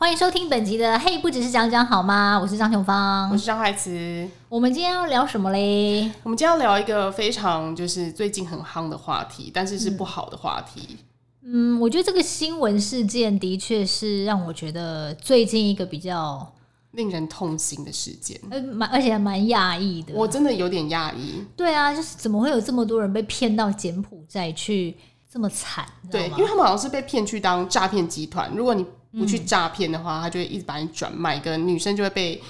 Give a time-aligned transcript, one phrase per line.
[0.00, 2.38] 欢迎收听本集的《嘿，不只是讲讲好吗》？
[2.40, 4.26] 我是张琼芳，我是张海慈。
[4.48, 6.10] 我们今天要聊什么嘞？
[6.22, 10.96] 我们今天要聊一个非常就是最近很夯的话题，但是是不好的话题。
[11.42, 16.50] 嗯，我觉得这个新闻事件的确是让我觉得最近一个比较
[16.92, 20.14] 令人痛心的事件，呃，蛮而且还蛮讶异的。
[20.14, 21.44] 我真的有点讶异。
[21.54, 24.96] 对啊，就是怎么会有这么多人被骗到柬埔寨去
[25.30, 25.86] 这么惨？
[26.10, 28.50] 对，因为他们好像是被骗去当诈骗集团。
[28.56, 31.38] 如果你不去诈骗的话，他就会一直把你转卖。
[31.38, 32.40] 跟女生就会被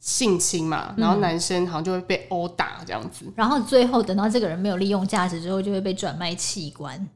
[0.00, 3.24] 性侵嘛，然后男生好像就会被殴打这样子。
[3.34, 7.08] 然后最后等到这个人没有利用价值之后，就会被转卖器官。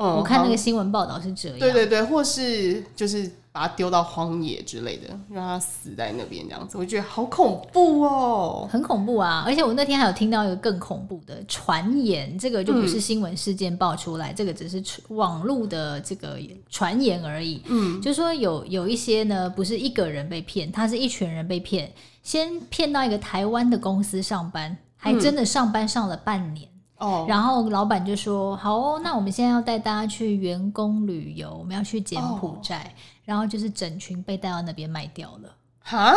[0.00, 1.58] 嗯，我看那个新闻报道是这样。
[1.58, 3.30] 对对对，或是就是。
[3.52, 9.42] 把它丢到荒野之类的，让它死在那边，这样子，我觉得好恐怖哦，很恐怖啊！
[9.44, 16.38] 而且我那天还有听到一个更恐怖的传言，这个就不是新闻事件爆出来，嗯、这个只是网络的这个
[16.70, 17.60] 传言而已。
[17.66, 21.92] 嗯，就说有有一些呢，不是一个人被骗，他是一群人被骗，
[22.22, 26.69] 先骗到一个台湾的公司上班，还真的上班上了半年。
[27.00, 32.78] 哦、嗯，然后老板就说：“好哦，那我们现在要带大家去员工旅游，我们要去柬埔寨。
[32.78, 32.96] 哦”
[33.30, 36.14] 然后就是整群被带到那边卖掉了，哈？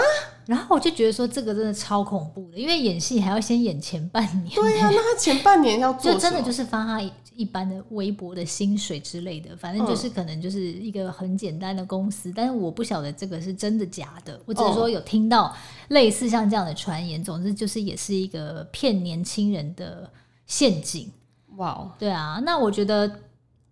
[0.47, 4.55] 然后我就觉得说这个真的超恐怖的，因为演戏还要先演前半年。
[4.55, 6.99] 对呀、啊，那他前半年要做，就真的就是发他
[7.35, 12.29] 一般的微薄的薪水之类的，反正就是可能就是一个很简单的公司。
[12.29, 15.55] 嗯、但是我不晓得这个是真的假的，我只是说有听到
[15.89, 17.23] 类似像这样的传言。
[17.23, 20.09] 总之就是也是一个骗年轻人的
[20.45, 21.11] 陷阱。
[21.57, 23.19] 哇，对啊，那我觉得。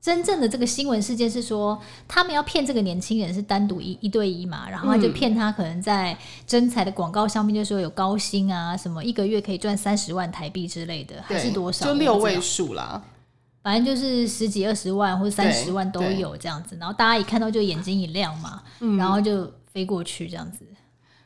[0.01, 11.85] 真正的这个新闻事件是说，他们要骗这个年轻人是单独一一对一嘛，然后他就骗他可能在征才的广告上面就说有高薪啊，什么一个月可以赚三十万台币之类的，还是多少？
[11.85, 12.99] 就六位数啦，
[13.61, 18.63] 反正就是十几二十万或者三十万都有这样子，然后大家一看到就眼睛一亮嘛，
[18.97, 20.65] 然后就飞过去这样子。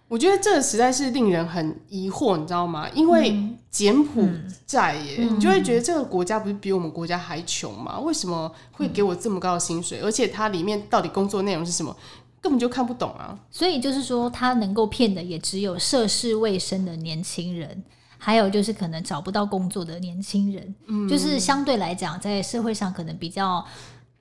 [0.08, 2.88] 我觉得这个实在是令人很疑惑，你知道吗？
[2.93, 3.36] 因为
[3.71, 4.30] 柬埔
[4.66, 7.99] 寨耶，嗯嗯、你就会觉得这个国家不是比我们国家还穷吗？
[7.99, 9.99] 为什么会给我这么高的薪水？
[9.99, 11.95] 嗯、而且它里面到底工作内容是什么，
[12.39, 13.38] 根本就看不懂啊！
[13.49, 17.83] 所以就是说，他能够骗的也只有涉世未深的年轻人，
[18.20, 23.65] 还有就是可能找不到工作的年轻人，嗯、就是相对来讲，在社会上可能比较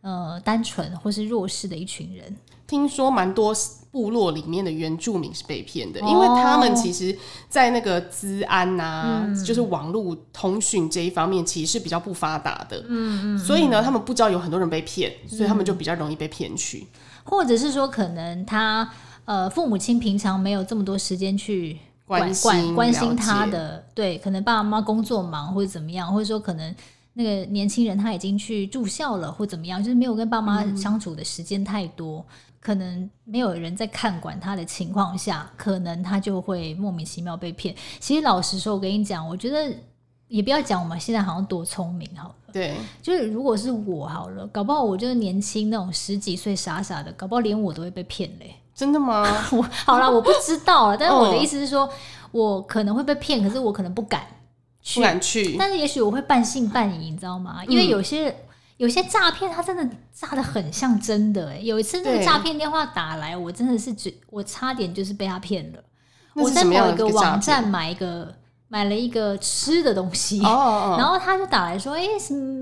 [0.00, 2.34] 呃单纯或是弱势的一群人。
[2.66, 3.54] 听说蛮多。
[3.94, 7.16] 部落里面的原住民是被骗的，因为他们其实，
[7.48, 12.84] 在那个资安啊，嗯、就是网络通讯这一方面，其实是比较不发达的。
[12.88, 16.88] 嗯嗯，所以呢，他们不知道有很多人被骗，所以他们就比较容易被骗去。
[17.22, 18.90] 或者是说，可能他
[19.26, 26.74] 呃父母亲平常没有这么多时间去关关关心他的，对，可能爸爸妈妈工作忙或者怎么样，或者说可能
[27.12, 32.18] 那个年轻人他已经去住校了或怎么样，就是没有跟爸妈相处的时间太多。
[32.18, 37.74] 嗯可能没有人在看管他的情况下，可能他就会莫名其妙被骗。
[38.00, 39.70] 其实老实说，我跟你讲，我觉得
[40.28, 42.34] 也不要讲我们现在好像多聪明好了。
[42.50, 48.54] 对，就是如果是我好了，搞不好我就是年轻那种十几岁傻傻的，搞不好连我都会被骗嘞。
[48.74, 49.22] 真的吗？
[49.52, 50.96] 我好了，我不知道了。
[50.96, 51.86] 但是我的意思是说，
[52.32, 54.26] 我可能会被骗，可是我可能不敢
[54.80, 55.54] 去，不敢去。
[55.58, 57.62] 但是也许我会半信半疑，你知道吗？
[57.68, 58.34] 因为有些。
[58.76, 61.58] 嗯有些诈骗，他真的诈的很像真的哎！
[61.58, 65.78] 有一次那个诈骗电话打来，我真的是觉我差点就是被他骗了。
[66.34, 68.34] 我在某一个网站买一个
[68.68, 72.08] 买了一个吃的东西， 然后他就打来说：“哎，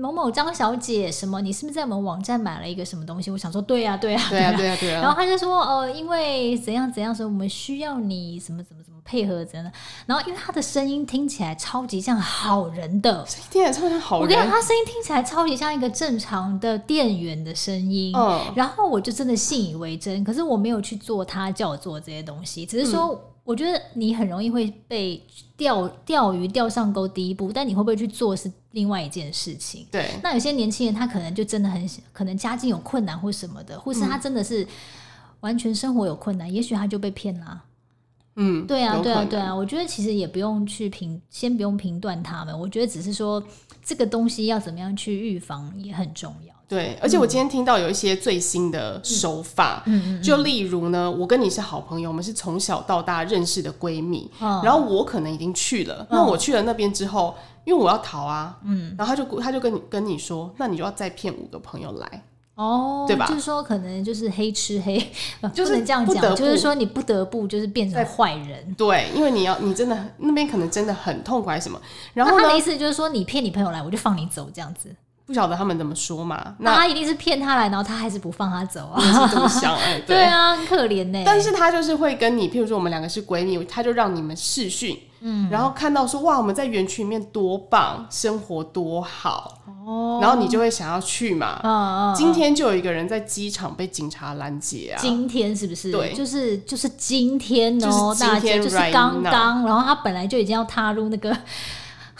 [0.01, 1.41] 某某张小姐，什么？
[1.41, 9.69] 你是不是在我们网站买了一个什么东西？”我想说：“对呀，对呀，对呀，对呀，对呀。”然后他就说：“呃，因为怎样怎样，说我们需要你什么什么什么。”配合着呢，
[10.05, 14.23] 然后因为他的声音听起来超级像好人的，声音听起来超像好人。
[14.23, 18.15] 我跟你讲，他声音听起来超级像一个正常的店员的声音。
[18.15, 20.23] 嗯，然后我就真的信以为真。
[20.23, 25.21] 可是我没有去做他叫我做这些东西，只是说，我觉得你很容易会被
[25.57, 29.85] 钓钓鱼钓上钩第一步，但你会不会去做是另外一件事情。
[29.91, 34.65] 对，那有些年轻人他可能就真的很可能家境有困难或什么的，或是他真的是
[35.41, 37.63] 完全生活有困难，也许他就被骗了。
[38.35, 42.57] 嗯，对啊，对啊，对啊，我觉得其实也不用去评，先不用评断他们。
[42.57, 43.43] 我觉得只是说
[43.83, 46.53] 这个东西要怎么样去预防也很重要。
[46.67, 57.35] 对，而且我今天听到有一些最新的手法，嗯，就例如呢，我跟你是好朋友，我们是从小到大认识的闺蜜，嗯然后我可能已经去了，那我去了那边之后，
[57.65, 62.23] 因为我要逃啊，嗯，然后他就他就跟你跟你说，那你就要再骗五个朋友来。
[62.55, 63.25] 哦，对吧？
[63.25, 64.97] 就是说，可能就是黑吃黑，
[65.53, 66.35] 就是不能这样讲。
[66.35, 68.73] 就是说，你不得不就是变成坏人。
[68.75, 71.81] 对，因为你要，你真的那边可能真的很痛苦还是什么。
[72.13, 74.95] 然后他的意思就是说，你骗你朋友来，我就放你走这样子。
[75.25, 76.55] 不晓得他们怎么说嘛。
[76.59, 79.01] 那他一定是骗他来，然后他还是不放他走啊？
[79.01, 81.23] 是这么想哎、欸，对，对啊，很可怜呢、欸。
[81.25, 91.59] 但是他就是会跟你，譬如说我们两个是闺蜜，他就让你们试训，嗯，然后看到说哇，我们在园区里面多棒，生活多好哦，然后你就会想要去嘛。
[91.63, 94.99] 嗯、今天就有一个人在机场被警察拦截啊。
[94.99, 95.91] 今天是不是？
[95.91, 101.35] 对，就是就是今天哦，大家就是刚刚，然后他本来就已经要踏入那个。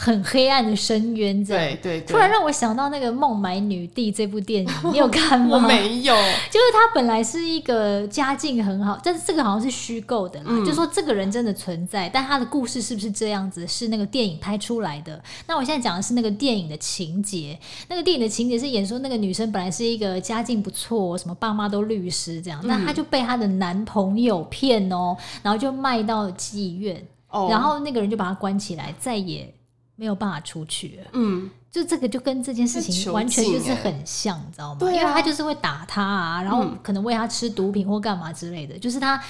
[0.03, 5.55] 很黑暗的深渊，这样对对对，突然让我想到那个《孟买女帝》这部电影，你有看吗？
[5.55, 6.13] 我没有。
[6.51, 13.65] 就是她本来是一个家境很好，但是这个好像是虚构的啦，嗯、就说这个人真的存在，但他的故事是不是这样子？
[13.65, 15.23] 是那个电影拍出来的。
[15.47, 17.57] 那我现在讲的是那个电影的情节，
[17.87, 29.49] 那个电影的情节是演说那个女生本来是一个家境不错，什么爸妈都律师这样，那她就被她的男朋友骗哦、喔，然后就卖到妓院，哦、然后那个人就把她关起来，再也。
[29.95, 34.79] 没有办法出去了，嗯，就这个就跟这件事情完全就是很像，你知道吗？
[34.79, 39.21] 对啊，因为他就是会打他啊，然后可能喂他吃毒品或干嘛之类的，就是他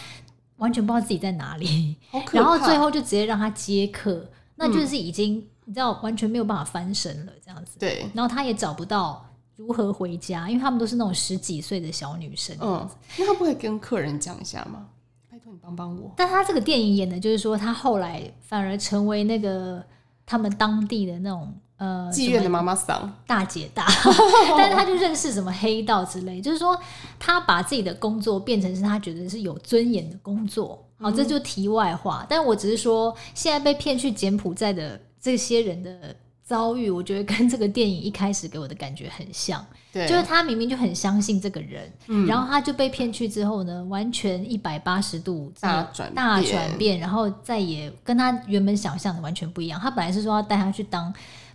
[0.58, 1.98] 完全不知道自己在哪里，
[2.32, 4.26] 然后最后就直接让他接客，
[4.56, 7.78] 那就是已经你知道完全没有办法翻身了，这样子。
[7.78, 9.26] 对，然后他也找不到
[9.58, 14.86] 如何回家，因为他们都是那种十几岁的小女生，嗯，那他不会跟客人讲一下吗？
[15.30, 16.10] 拜托你帮帮我。
[16.16, 19.84] 但他这个电影演的就是说，他后来反而成为那个。
[20.26, 23.86] 他们当地的那种呃妓院的妈妈桑大姐大，
[24.58, 26.80] 但是他就认识什么黑道之类，就是说
[27.20, 30.84] 他把自己的工作变成是他觉得是有尊严的工作。
[31.00, 32.26] 好，这就题外话。
[32.30, 39.66] 但我只是说，现在被骗去柬埔寨的这些人的遭遇，我觉得跟这个电影一开始给我的感觉很像。
[39.92, 49.80] 对，就是他明明就很相信这个人，嗯、然后他就被骗去之后呢，完全一百八十度大转大转变，然后再也跟他原本想象的完全不一样。
[49.80, 51.14] 他本来是说要带他去当。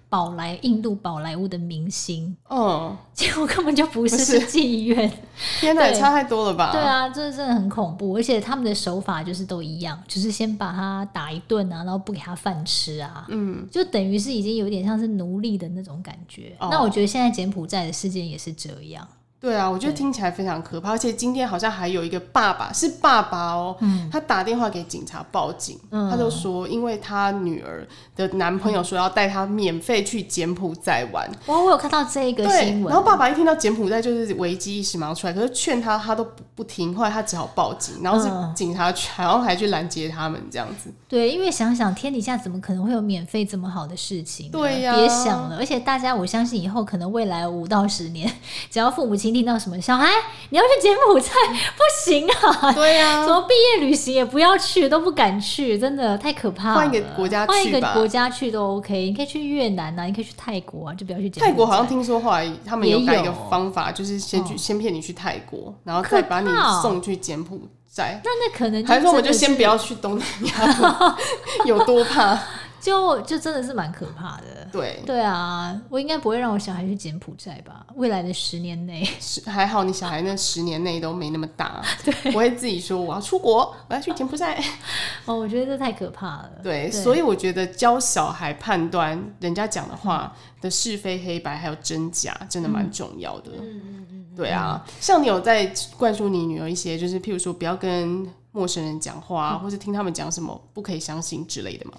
[0.08, 4.40] 宝莱印度宝莱坞的明星，嗯，结果根本就不是是。
[4.40, 5.10] 妓院，
[5.60, 6.72] 天哪，差太多了吧？
[6.72, 16.56] 对啊，这真的很恐怖，而且他们的手法就是都一样，就是先把他打一顿啊，然后不给他饭吃啊，嗯，就等于是已经有点像是奴隶的那种感觉。
[16.58, 19.06] 哦，那我觉得现在柬埔寨的事件也是这样。
[19.40, 27.86] 对啊，我觉得听起来非常可怕，而且今天好像还有一个爸爸，是爸爸哦，嗯、他打电话给警察报警，嗯、他就说，因为他女儿
[28.16, 31.30] 的男朋友说要带他免费去柬埔寨玩。
[31.46, 32.92] 哇，我有看到这个新闻。
[32.92, 40.92] 然后爸爸一听到柬埔寨就是危机意识马上出来，可是劝他他都不不听，后来他只好报警，然后是警察去，然后还去拦截他们这样子。
[41.06, 44.50] 对，因为想想天底下怎么可能会有免费这么好的事情？
[44.50, 45.56] 对呀、啊，别想了。
[45.58, 48.28] 而且大家，我相信以后可能未来五到十年，
[48.68, 49.27] 只要父母亲。
[49.32, 50.08] 听到什么小孩
[50.50, 51.30] 你要去柬埔寨
[51.76, 52.72] 不行啊？
[52.72, 56.74] 对呀、啊，什么毕业旅行也不要去，都不敢去，真的太可怕了。
[56.76, 58.94] 换一个国家去，换一个国家去都 OK。
[59.04, 61.46] 你可以去越南、啊，你可以去泰国啊，就不要去柬埔寨。
[61.46, 66.48] 泰国好像听说后来他们有改一个方法，就是先去、哦、先骗你去泰国，然后再把你
[66.82, 67.60] 送去柬埔
[67.92, 68.20] 寨。
[68.24, 71.16] 那那可能还是说我们就先不要去东南亚，
[71.66, 72.38] 有多怕？
[72.80, 74.68] 就就真的是蛮可怕的。
[74.70, 77.86] 对对啊，我应该不会让我小孩去柬埔寨吧？
[77.94, 79.06] 未来的十年内，
[79.46, 84.62] 还好你小孩那十年内都没那么大， 对，我会自己说我要出国，我要去柬埔寨。
[85.26, 86.50] 哦，我觉得这太可怕了。
[86.62, 93.52] 对，对所以我觉得教小孩判断人家讲的话的是非黑白还有真假，真的蛮重要的。
[93.60, 101.92] 嗯嗯嗯，对啊，像你有在灌输你女儿一些，就是譬如说不要跟陌生人讲话，嗯、或是听他们讲什么不可以相信之类的吗？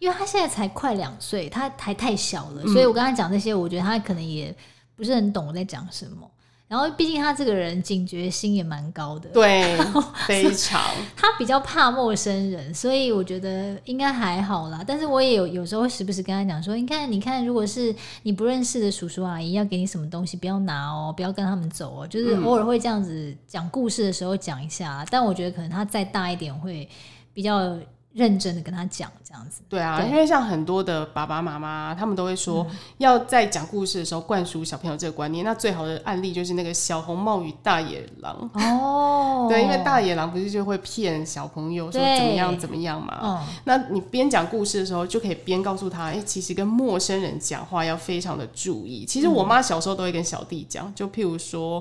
[0.00, 4.52] 因为他现在才快两岁，他还太小了，嗯、所以我跟他讲这些，我觉得他可能也
[4.96, 6.28] 不是很懂我在讲什么。
[6.66, 9.76] 然后，毕竟他这个人警觉心也蛮高的，对，
[10.28, 10.80] 非常。
[11.16, 14.80] 他比较怕陌生人，所以我觉得应该还好啦。
[14.86, 17.92] 但是我也有有时候时不时跟他讲说：“你看，你看，如果是
[18.22, 25.02] 你不认识的叔叔阿姨要给你什么东西，不要拿哦，不要跟他们走哦。”就是偶尔会这样子讲故事的时候讲一下。
[25.02, 26.88] 嗯、但我觉得可能他再大一点会
[27.34, 27.76] 比较。
[28.12, 30.10] 认真的跟他讲这样子，对啊，对。
[30.10, 32.66] 因为像很多的爸爸妈妈，他们都会说，
[32.98, 35.44] 要在讲故事的时候灌输小朋友这个观念。
[35.44, 38.50] 嗯、那最好的案例就是那个小红帽与大野狼。
[38.54, 49.04] 哦，对，因为大野狼不是就会骗小朋友说怎么样怎么样嘛，嗯、那你边讲故事的时候就可以边告诉他，哎、欸，其实跟陌生人讲话要非常的注意。
[49.04, 51.80] 其实我妈小时候都会跟小弟讲，就譬如说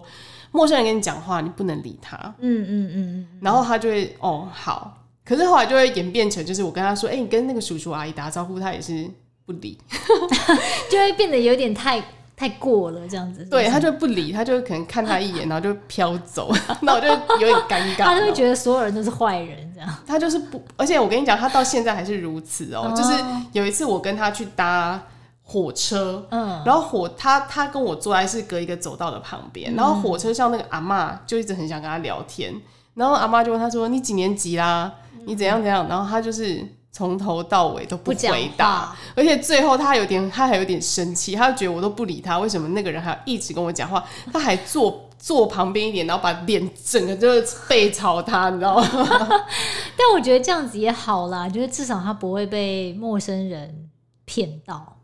[0.52, 2.60] 陌生人跟你讲话，你不能理他，嗯。
[2.60, 4.96] 嗯嗯嗯，然后他就会哦好。
[5.30, 9.08] 可是后来就会演变成，就是我跟他说：“哎、欸，你跟那个叔叔阿姨打招呼，他也是
[9.46, 9.78] 不理，
[10.90, 12.04] 就会变得有点太
[12.36, 18.06] 太过了，这样子。”对，他就不理，他就可能看他一眼，然后就飘走， 那我就有点尴尬。
[18.06, 19.88] 他就会觉得所有人都是坏人，这样。
[20.08, 22.92] 他就是不，而且我跟你讲，他到现在还是如此哦、喔。
[22.92, 23.14] 哦、就是
[23.52, 25.00] 有一次我跟他去搭
[25.44, 32.52] 火车，嗯，然后火他他跟我坐在是隔一个走道的旁边，嗯、然后火车上那个阿嬷就一直很想跟他聊天，
[32.96, 34.92] 然后阿妈就问他说：“你几年级啦？
[35.26, 44.04] 你怎样怎样？”然后他就是从头到尾都不回答，而且最后他有点他还有点生气，他就觉得我都不理他，为什么那个人还要一直跟我讲话？
[44.34, 48.88] 他还坐坐旁边一点，然后把脸整个就是背朝他，你知道吗？
[49.98, 53.90] 但我觉得这样子也好啦，就是至少他不会被陌生人
[54.26, 54.96] 骗到。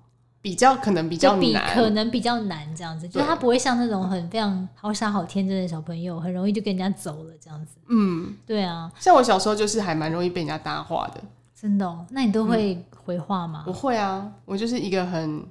[0.45, 7.77] 比较可能比较难，可能比较难这样子，就是他不会像那种很非常好傻好天真的小朋友，很容易就跟人家走了这样子。
[7.87, 11.23] 嗯，对啊，像我小时候就是还蛮容易被人家搭话的，
[11.59, 12.05] 真的哦。
[12.11, 13.63] 那你都会回话吗？
[13.65, 15.43] 我会啊，我就是一个很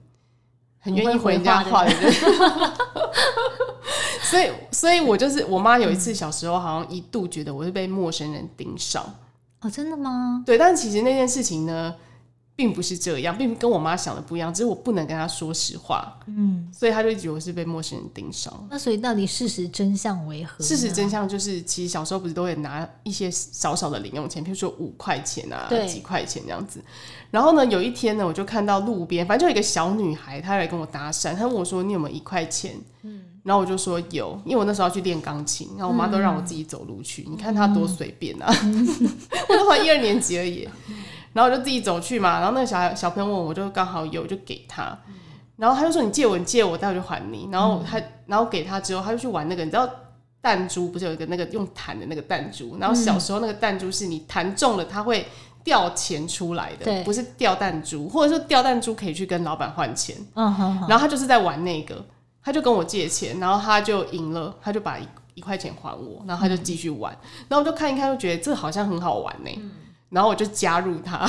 [0.78, 2.12] 很愿意回人家话的人。
[4.22, 9.04] 所以，所以我就是我妈有一次小时候好像一度觉得我是被陌生人盯上。
[9.60, 10.44] 哦，真的吗？
[10.46, 11.92] 对，但其实那件事情呢，
[12.56, 18.66] 并不是这样，并跟我妈想的不一样，只是我不能跟她说实话，嗯，所以她就觉得我是被陌生人盯上。
[18.70, 20.62] 那所以到底事实真相为何？
[20.62, 26.80] 事实真相就是，其实小时候不是都会拿一些少少的零用钱，譬如说五块钱啊，几块钱这样子。
[27.32, 37.24] 然后呢，有一天呢，我就看到路边，反正就有一个小女孩，她来跟我搭讪，她问我说：“你有没有一块钱？”嗯，然后我就说有，因为我那时候要去练钢琴，然后我妈都让我自己走路去。
[37.26, 38.86] 嗯、你看她多随便啊，嗯、
[39.50, 40.68] 我都还一二年级而已。
[41.34, 44.98] 然后我就自己走去嘛，然后那个小孩小朋友问我，我就刚好有，就给他。
[45.56, 49.88] 然后他就说：“你借我，你借我，待会就还你。”然后他，然后给他之后，他就去玩那个，你知道
[50.40, 52.76] 弹珠不是有一个那个用弹的那个弹珠？
[52.80, 55.26] 然后小时候那个弹珠是你弹中了，它会
[55.62, 60.16] 掉钱出来的，不是掉弹珠，或者说掉弹珠可以去跟老板换钱。
[60.34, 60.86] 嗯哼。
[60.88, 62.04] 然后他就是在玩那个，
[62.42, 67.16] 他就跟我借钱，然后他就赢了，他就把一一块钱还我，然后他就继续玩。
[67.48, 69.50] 然后我就看一看，就觉得这好像很好玩呢。
[70.10, 71.26] 然后我就加入他，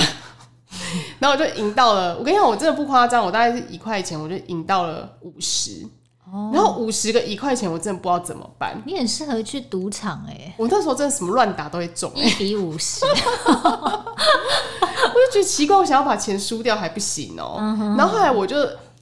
[1.18, 2.16] 然后我就赢到了。
[2.18, 5.86] 我跟你讲，我真的不夸张，我大概是一块钱，我就赢到了五十。
[6.30, 8.82] 哦，然后五十个一块钱，我真的不知道怎么办。
[8.84, 10.54] 你很适合去赌场哎！
[10.56, 13.04] 我那时候真的什么乱打都会中，一比五十。
[13.06, 17.58] 我就觉得奇怪，我想要把钱输掉还不行哦。
[17.96, 18.56] 然后后来我就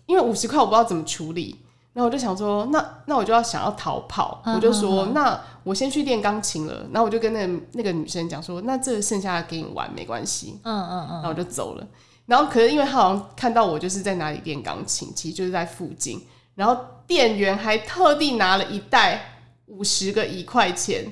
[0.06, 1.63] 因为五十块，我不知道怎么处理。
[1.94, 6.84] 然后我就想说，那那我就要想要逃跑，嗯、我就说，嗯、那我先去练钢琴了。
[6.92, 10.58] 然后我就跟那个那个女生讲说，那这剩下的给你玩没关系。
[10.64, 11.12] 嗯嗯嗯。
[11.12, 11.86] 然后我就走了。
[12.26, 16.20] 然后可是因为他好像看到我就是在哪里练钢琴，其实就是在附近。
[16.56, 21.04] 然后店员还特地拿了一袋五十个一块钱，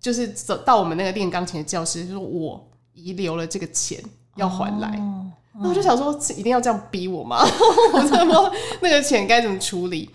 [0.00, 4.02] 就是走到我们那个练钢琴的教室，就说我遗留了这个钱
[4.36, 4.88] 要还来。
[4.98, 5.20] 哦
[5.60, 7.38] 那我就想说，一定要这样逼我吗？
[7.92, 10.10] 我真的不知道那个钱该怎么处理，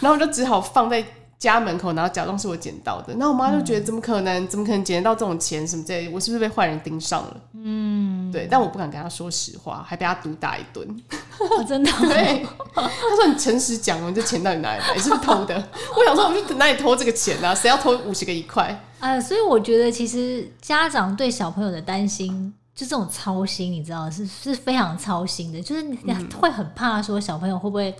[0.00, 1.02] 然后我就只好放在
[1.38, 3.12] 家门口，然后假装是我捡到的。
[3.14, 4.46] 然后我妈就觉得，怎么可能？
[4.48, 5.66] 怎么可能捡得到这种钱？
[5.66, 6.10] 什么之类的？
[6.10, 7.36] 我是不是被坏人盯上了？
[7.54, 8.46] 嗯，对。
[8.50, 10.86] 但我不敢跟她说实话，还被她毒打一顿。
[11.38, 11.90] 哦，真的？
[12.00, 12.44] 对。
[12.74, 14.98] 她说：“你诚实讲，你这钱到底哪里来？
[14.98, 15.54] 是不是偷的？”
[15.96, 17.54] 我想说，我去哪里偷这个钱啊？
[17.54, 18.84] 谁要偷五十个一块？
[19.00, 22.52] 呃，所以我觉得，其实家长对小朋友的担心。
[22.78, 25.96] 就这种操心，你知道是是非常操心的，就是你
[26.40, 27.92] 会很怕说小朋友会不会，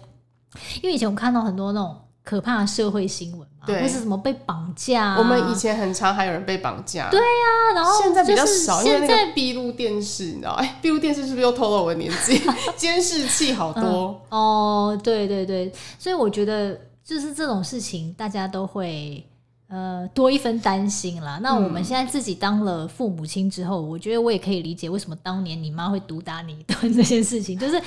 [0.80, 5.18] 因为以前我看到很多那种可怕的社会新闻嘛，对，或是什么被绑架啊。
[5.18, 10.52] 我们以前很常还有人被绑架，对呀、啊，然后现在比较少，因为那个闭路电视，你知道？
[10.52, 12.40] 哎，闭路电视是不是又偷了我的年纪？
[12.78, 19.26] 监视器好多、嗯、哦，对对对，所以我觉得就是这种事情大家都会。
[19.68, 21.38] 呃，多一分担心啦。
[21.42, 27.58] 那我们现在自己当了父母亲之后，嗯、我觉得我也可以理解为什么当年你妈会毒打你一顿这件事情。
[27.58, 27.80] 就是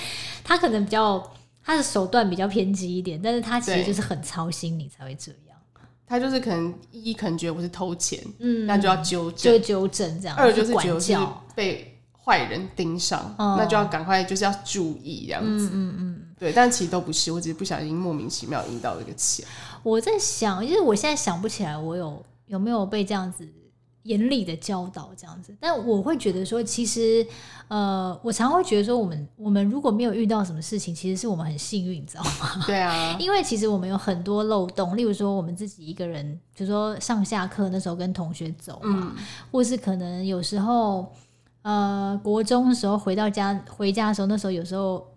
[0.43, 1.31] 她可能比较
[1.63, 5.57] 她的手段比较偏激一点，但是她其实就是很操心你才会这样。
[6.05, 10.37] 她就是可能一可能觉得我是偷钱，嗯，那就要纠正，就纠正这样。
[10.37, 15.67] 二就是觉得被坏人盯上，嗯、那就要赶快就是要注意这样子。
[15.67, 16.51] 嗯嗯嗯，对。
[16.51, 19.45] 但其实都不是，我只是不小心莫名其妙赢到这个钱。
[19.83, 23.47] 我在想，就是我现在想不起来，我有有没有被这样子
[24.03, 25.55] 严厉的教导这样子。
[25.59, 27.25] 但我会觉得说，其实，
[27.67, 32.63] 呃，我常会觉得说，我们我们如果没有遇到什么事情，其实是我们很幸运，你知道吗？
[32.65, 41.11] 对啊，因为其实我们有很多漏洞，例如说我们自己一个人，比如说上下课那时候跟同学走嘛，嗯、或是可能有时候，
[41.61, 45.07] 呃，国中的时候回到家回家的时候，那时候有时候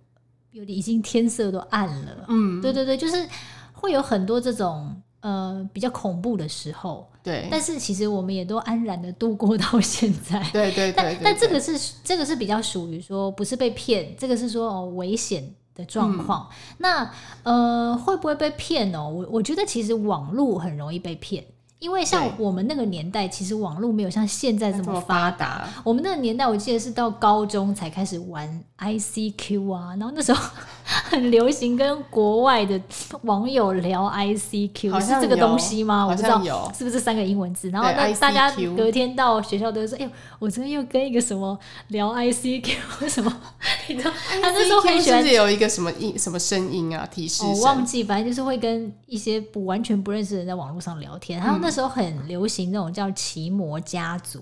[0.55, 3.29] 有点已经天色都暗了，嗯，对对对，就是。
[3.77, 11.21] 会有很多这种呃比较恐怖的时候，对，但是其实我们也都安然的度过到现在，对 对对，对，对对。
[11.23, 16.49] 但这个是这个是比较属于说不是被骗，这个是说哦危险的状况。
[16.51, 17.11] 嗯、那
[17.43, 19.07] 呃会不会被骗哦？
[19.07, 21.45] 我我觉得其实网络很容易被骗，
[21.85, 25.69] 因为像我们那个年代，其实网络没有像现在这么发达。
[25.85, 30.51] 我们那个年代，我记得是到高中才开始玩 ICQ 啊，然后那时候。
[31.11, 32.81] 很流行跟国外的
[33.23, 36.05] 网友聊 ICQ，是这个东西吗？
[36.07, 36.43] 我不知道
[36.77, 37.71] 是不是三个英文字。
[37.71, 37.89] 然后
[38.21, 41.59] 大家隔天到学校都会说：“哎呦，我昨天又跟一个什么
[41.89, 43.41] 聊 ICQ 什么？”
[43.89, 44.11] 你知道
[44.43, 47.45] 他那时候很喜欢，是有一个什么音什么声音啊提示？
[47.45, 51.39] 我忘记，反正就是会跟一些不完全不认识的人在网络上聊天。
[51.41, 54.41] 然后那时候很流行那种叫奇摩家族。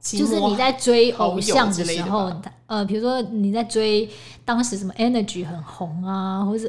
[0.00, 2.32] 就是你在追偶像的时候，
[2.66, 4.08] 呃，比如说你在追
[4.46, 6.66] 当时什么 Energy 很红啊，或者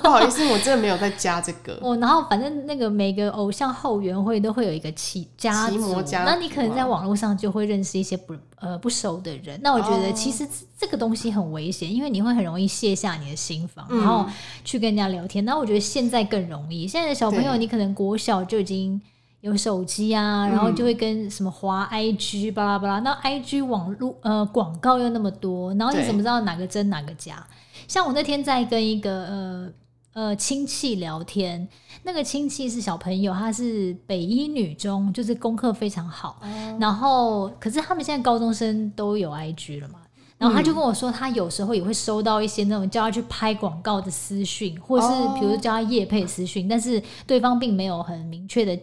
[0.00, 1.76] 不好意思，我真的没有在加这个。
[1.82, 9.58] 哦，然后反正那个每个偶像后援会都会有一个奇家族，那你可能在网络上就会认识一些不呃不熟的人。
[9.60, 10.46] 那我觉得其实
[10.78, 14.24] 这个东西很危险，因为你会很容易卸下你的心防，然后
[14.64, 15.44] 去跟人家聊天。
[15.44, 19.00] 那我觉得现在更容易，现在的小朋友你可能国小就已经。
[19.40, 27.46] 有手机啊，然后就会跟什么滑 IG 巴拉巴拉，那 IG 网络呃广告又那么多，然后你怎么知道哪个真哪个假？
[27.86, 29.72] 像我那天在跟一个呃
[30.12, 31.68] 呃亲戚聊天，
[32.02, 36.40] 那个亲戚是小朋友，他是北一女中，就是功课非常好，
[36.80, 40.00] 然后可是他们现在高中生都有 IG 了嘛，
[40.36, 45.06] 然后他就跟我说，他有时候也会收到一些那种叫他去拍广告的私讯，或是
[45.38, 48.76] 比如叫他夜配私讯，但是对方并没有很明确的。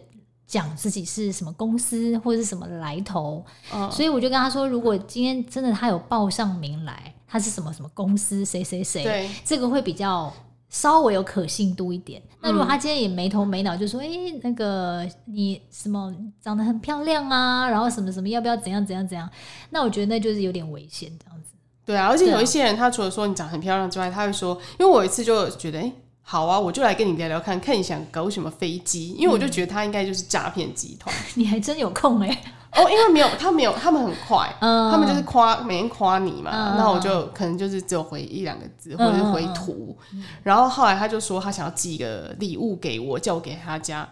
[0.46, 10.32] 讲自己是什么公司或者是什么来头，哦，所以我就跟他说，如果今天真的他有报上名来，他是什么什么公司，谁谁谁，对，这个会比较
[10.68, 12.22] 稍微有可信度一点。
[12.40, 19.28] 那如果他今天也没头没脑，就说，哎，嗯，那个你什么长得很漂亮啊，然后什么什么要不要怎样怎样怎样，
[19.70, 21.50] 那我觉得那就是有点危险这样子。
[21.84, 25.92] 对啊，而且有一些人，他除了说你长得很漂亮之外，他会说，因为我有一次就觉得，哎。
[26.28, 31.14] 好啊，我就来跟你聊聊看看你想搞什么飞机，因为我就觉得他应该就是诈骗集团。
[31.36, 32.82] 你还真有空哎、欸！
[32.82, 40.24] 哦，因为没有他没有，他们很快，嗯、他们就是夸每天夸你嘛，那、嗯、我就可能就是只有回一两个字，或者是回图、嗯。
[40.42, 44.06] 然后后来他就说他想要寄一个礼物给我，叫我给他家，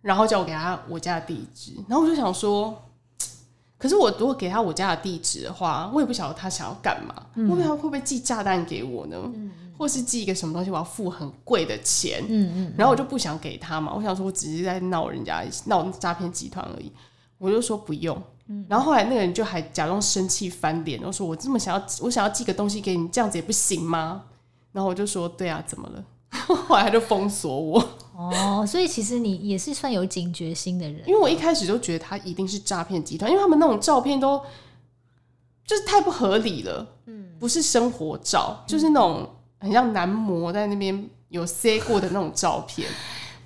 [0.00, 1.72] 然后叫我给他我家的地址。
[1.86, 2.82] 然后我就想说，
[3.78, 9.16] 可是我如果给他我家的地址的话，我也不晓得他想要干嘛，我、嗯、不知道会不会寄炸弹给我呢？
[9.34, 16.90] 嗯或是寄一个什么东西，我要付很贵的钱，嗯嗯，然后我就不想给他嘛，我想说我只是在闹人家闹诈骗集团而已，
[17.38, 24.24] 我就说不用，嗯，然后后来那个人就还假装生气翻脸，我说我这么想要，我想要寄个东西给你，这样子也不行吗？
[24.72, 26.04] 然后我就说对啊，怎么了？
[26.66, 27.88] 后来他就封锁我。
[28.18, 34.38] 哦，所以其实你也是算有警觉心的人，因为我一开始就觉得他一定是诈骗集团，因为他们那种照片都
[35.64, 39.28] 就是太不合理了，嗯，不是生活照，就是那种。
[39.60, 42.88] 很像男模在那边有塞过的那种照片。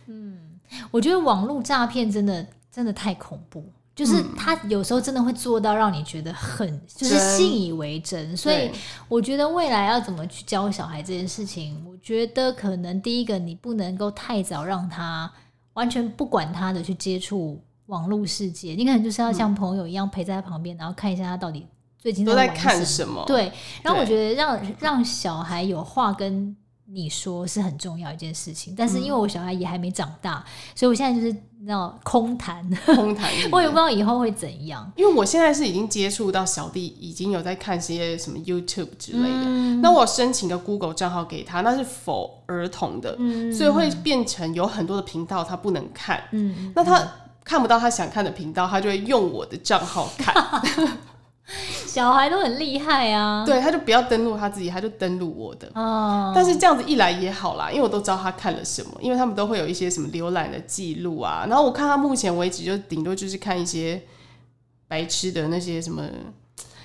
[0.08, 8.36] 嗯，我觉得网络诈骗真的真的太恐怖，就是他有时候真的会做到让你觉得很就是信以为真，真。
[8.36, 8.70] 所以
[9.08, 15.30] 我觉得未来要怎么去教小孩这件事情，我觉得可能第一个你不能够太早让他
[15.74, 21.66] 完全不管他的去接触网络世界，你可能就是要像朋友一样陪在他旁边，然后看一下他到底。
[21.98, 23.22] 最近都在看什么？
[23.28, 26.56] 对，然后我觉得让让小孩有话跟
[26.92, 28.74] 你说是很重要一件事情。
[28.76, 33.30] 但是因为我小孩也还没长大，所以我现在就是那空谈，空谈。
[33.50, 34.90] 我也不知道以后会怎样。
[34.96, 39.44] 因为我现在是已经接触到小弟，已经有在看些什么 YouTube 之类的。
[39.44, 46.22] 嗯、那我申请个 Google 账号给他，那是 for 儿童的，嗯、所以会变成有很多的频道他不能看。
[46.32, 47.10] 嗯，那他
[47.44, 50.34] 看不到他想看的频道，他就会用我的账号看。
[51.86, 55.70] 小孩都很厉害啊，对，他就不要登录他自己，他就登录我的。
[55.74, 61.44] 哦，但是这样子一来也好啦，因为我都知道他看了什么，因为他们都会有一些什么浏览的记录啊。
[61.48, 64.02] 然后我看他目前为止就顶多就是看一些
[64.88, 66.02] 白痴的那些什么，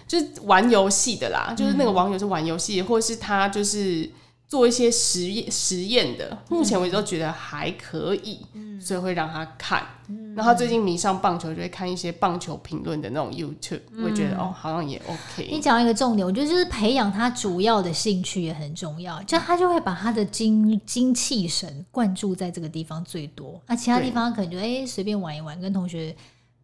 [0.08, 4.10] 就是玩游戏的啦，就是那个网友是玩游戏，或是他就是。
[4.48, 9.86] 做一些实验实验的，目前为止都觉得还可以，嗯，所以会让他看。
[10.08, 15.50] 嗯，然后他最近迷上棒球，就会看一些棒球评论的那种 YouTube，嗯，会觉得哦，好像也 OK。
[15.52, 26.16] 你讲一个重点，我觉得就是培养他主要的兴趣也很重要，就他就会把他的精精气神灌注在这个地方最多，那其他地方可能就哎随便玩一玩，跟同学。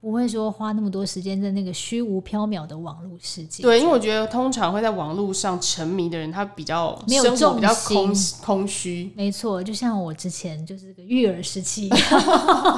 [0.03, 3.63] 不会说花那么多时间在那个虚无缥缈的网络世界。
[3.63, 9.13] 对，因为我觉得通常会在网络上沉迷的人，他比较没有重心，比较空空虚。
[9.15, 11.89] 没错，就像我之前就是个育儿时期，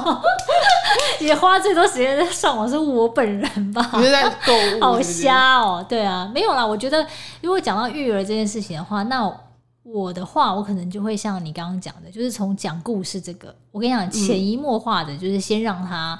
[1.18, 3.90] 也花最多时间在上网是我本人吧？
[3.94, 4.80] 你是在购物？
[4.94, 5.84] 好瞎哦！
[5.88, 6.64] 对啊，没有啦。
[6.64, 7.04] 我觉得
[7.42, 9.28] 如果讲到育儿这件事情的话，那
[9.82, 16.16] 我的话，我可能就会像你刚刚讲的，就是从讲故事这个，我跟你讲，潜移默化的，就是先让他。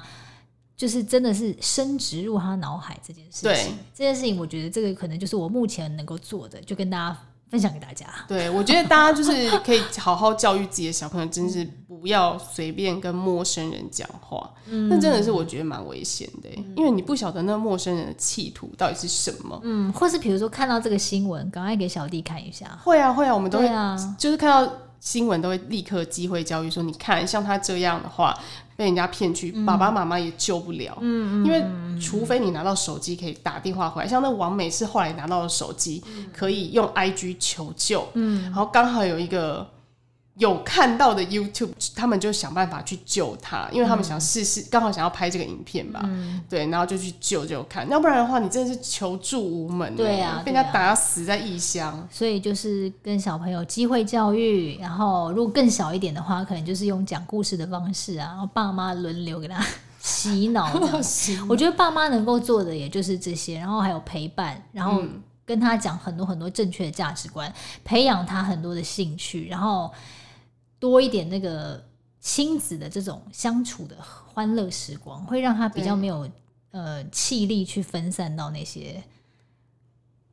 [0.77, 7.17] 就是真的是深植入他脑海这件事情，这件事情，我觉得这个可能就是我目前能够做的，就跟大家
[7.49, 8.05] 分享给大家。
[8.27, 14.53] 对，我觉得大家就是可以好好教育自己的小朋友，真是不要随便跟陌生人讲话。
[14.67, 19.59] 嗯，那真的是我觉得蛮危险的，嗯，因为你不晓得那陌生人的企图到底是什么。
[19.63, 22.77] 嗯，或是比如说看到这个新闻，赶快给小弟看一下。
[22.83, 28.37] 会啊，会啊，我们都会啊，就是看到新闻都会立刻机会教育说，你看像他这样的话。
[28.77, 30.95] 被人家骗去，爸爸妈妈也救不了。
[31.01, 31.65] 嗯，因为
[31.99, 38.07] 除非你拿到手机可以打电话回来，像那王美是后来拿到了手机，可以用 IG 求救。
[38.13, 39.67] 嗯，然后刚好有一个。
[40.37, 59.59] 有看到的 YouTube，他们就想办法去救他，因为他们想试试，刚好想要拍这个影片吧，嗯、对，然后就去救救看，要不然的话，你真的是求助无门，对啊，被人家打死在异乡，所以就是跟小朋友机会教育，然后如果更小一点的话，可能就是用讲故事的方式啊，然后爸妈轮流给他
[59.99, 60.71] 洗脑。
[61.49, 65.01] 我觉得爸妈能够做的也就是这些，然后还有陪伴，然后
[65.43, 67.51] 跟他讲很多很多正确的价值观，
[67.83, 69.91] 培养他很多的兴趣，然后。
[70.79, 71.83] 多一点那个
[72.19, 76.29] 亲子的这种相处的欢乐时光，会让他比较没有
[76.71, 79.01] 呃气力去分散到那些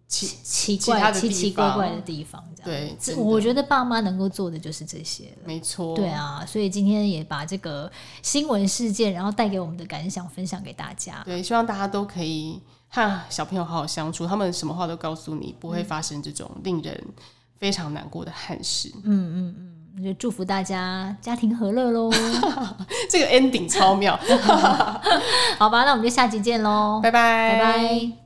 [0.06, 2.44] 奇奇怪奇奇怪怪的地方。
[2.56, 5.36] 这样对，我觉得爸妈能够做的就是这些了。
[5.44, 7.90] 没错，对啊，所以今天也把这个
[8.22, 11.22] 新闻事件，然后带给我们的感想分享给大家。
[11.24, 17.04] 对，希望大家都可以和小朋友好好相处，他们什么话都告诉你，不会发生这种令人
[17.56, 18.92] 非常难过的憾事。
[19.02, 19.83] 嗯嗯嗯。
[20.02, 22.10] 就祝福大家家庭和乐喽！
[23.10, 24.18] 这个 ending 超妙，
[25.58, 28.23] 好吧，那我们就下集见喽，拜拜，拜拜。